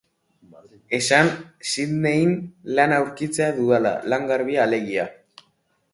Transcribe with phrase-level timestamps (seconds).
[0.97, 1.29] Esan
[1.73, 2.33] Sydneyn
[2.79, 5.07] lana aurkitzea dudala, lan garbia, alegia.